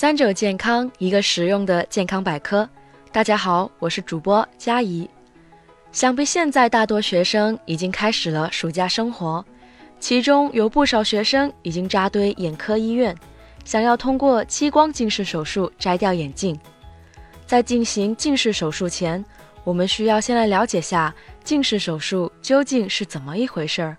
[0.00, 2.68] 三者健康，一个实用的健康百科。
[3.10, 5.10] 大家好，我是主播佳怡。
[5.90, 9.44] 想必现在大多学生已经开始了暑假生活，
[9.98, 13.12] 其中有不少学生已经扎堆眼科医院，
[13.64, 16.56] 想要通过激光近视手术摘掉眼镜。
[17.44, 19.24] 在进行近视手术前，
[19.64, 21.12] 我们需要先来了解下
[21.42, 23.96] 近视手术究竟是怎么一回事儿。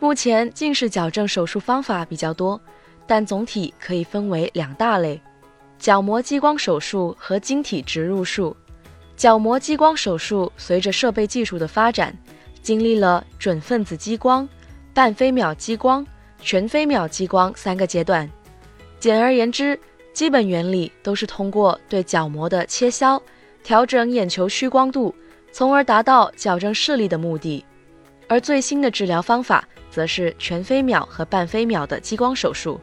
[0.00, 2.58] 目前近视矫正手术方法比较多。
[3.06, 5.20] 但总体可以分为两大类：
[5.78, 8.56] 角膜激光手术和晶体植入术。
[9.16, 12.16] 角膜激光手术随着设备技术的发展，
[12.62, 14.48] 经历了准分子激光、
[14.92, 16.04] 半飞秒激光、
[16.40, 18.28] 全飞秒激光三个阶段。
[18.98, 19.78] 简而言之，
[20.12, 23.22] 基本原理都是通过对角膜的切削，
[23.62, 25.14] 调整眼球屈光度，
[25.52, 27.64] 从而达到矫正视力的目的。
[28.26, 32.80] 而最新的治疗方法，则是全飞秒和半飞秒的激光手术。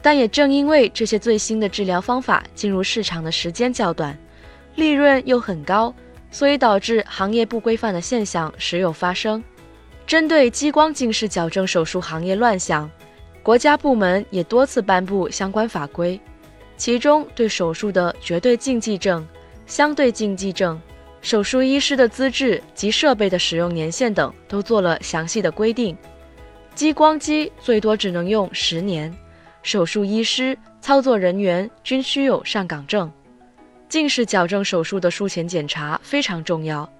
[0.00, 4.16] 但也正因为这些最新的治疗方法进入市场的时间较短，
[4.76, 5.94] 利润又很高，
[6.30, 9.42] 所以导致行业不规范的现象时有发生。
[10.06, 12.90] 针对激光近视矫正手术行业乱象，
[13.42, 16.18] 国家部门也多次颁布相关法规，
[16.76, 19.26] 其中对手术的绝对禁忌症、
[19.66, 20.80] 相对禁忌症、
[21.20, 25.94] 手术医师的资质及设备的使用年限等都做了详细的规定。
[26.74, 29.12] 激光机最多只能用十年。
[29.62, 33.10] 手术医师、操作人员均需有上岗证。
[33.88, 36.90] 近视矫正手术的术前检查非常重要。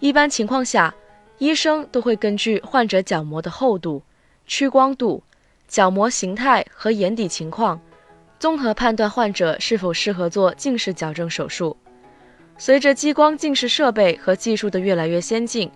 [0.00, 0.92] 一般情况下，
[1.38, 4.02] 医生都会根据患者角膜的厚度、
[4.46, 5.22] 屈光度、
[5.68, 7.80] 角膜形态和眼底情况，
[8.38, 11.76] 综合判断患者是否适合做近视矫正手术。
[12.58, 15.70] 随着激光近视设备和技术的越来越先进，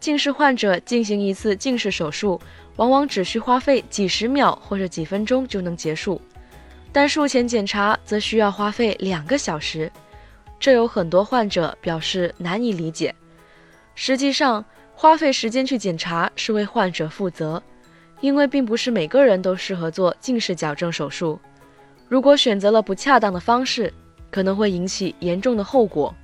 [0.00, 2.40] 近视患者进行一次近视手术。
[2.76, 6.20] 往往只需花费几十秒或者几分钟就能结束，
[6.92, 9.90] 但术前检查则需要花费两个小时，
[10.58, 13.14] 这有很多患者表示难以理解。
[13.94, 17.62] 实际上，花费时间去检查是为患者负责，
[18.20, 21.38] 因为并不是每个人都适合做近视矫正手术。
[22.08, 23.92] 如果选择了不恰当的方式，
[24.30, 26.14] 可能会引起严重的后果。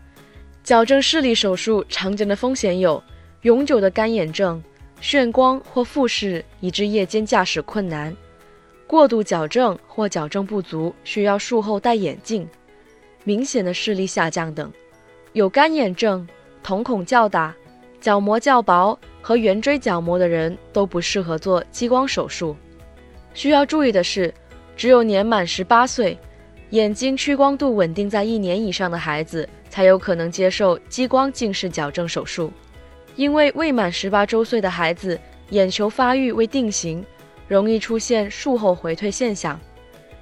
[0.63, 3.03] 矫正视力手术常见的风险有
[3.43, 4.63] 永久的干眼症。
[5.01, 8.13] 眩光或复视，以致夜间驾驶困难；
[8.87, 12.47] 过度矫正或矫正不足，需要术后戴眼镜；
[13.25, 14.71] 明显的视力下降等。
[15.33, 16.27] 有干眼症、
[16.63, 17.55] 瞳孔较大、
[18.01, 22.55] 角膜较薄和圆锥角膜的人都不适合做激光手术。
[23.33, 24.33] 需要注意的是，
[24.77, 26.19] 只有年满十八岁、
[26.71, 32.53] 眼睛屈光度稳定在一年以上的孩子，才有可能接受激光近视矫正手术。
[33.21, 35.21] 因为未满十八周岁的孩子
[35.51, 37.05] 眼球发育未定型，
[37.47, 39.61] 容易出现术后回退现象，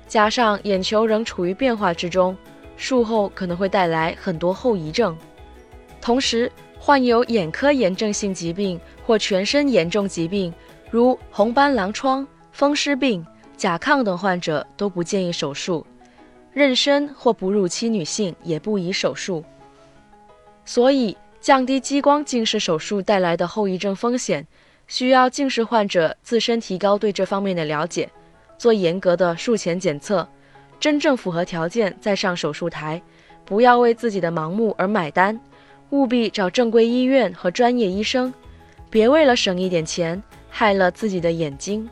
[0.09, 2.37] 加上眼球仍处于变化之中，
[2.77, 5.17] 术后可能会带来很多后遗症。
[6.01, 10.53] 同时，患有眼科炎症性疾病或全身严重疾病，
[10.91, 13.25] 如红斑狼疮、风湿病、
[13.57, 15.87] 甲亢等患者都不建议手术。
[16.53, 19.45] 妊娠或哺乳期女性也不宜手术。
[20.65, 21.17] 所以。
[21.41, 24.47] 降低激光近视手术带来的后遗症风险，
[24.87, 28.11] 需要近视患者自身提高对这方面的了解，
[28.59, 30.29] 做严格的术前检测，
[30.81, 33.01] 真正符合条件再上手术台，
[33.45, 35.39] 不要为自己的盲目而买单，
[35.91, 38.35] 务必找正规医院和专业医生，
[38.91, 41.89] 别为了省一点钱害了自己的眼睛。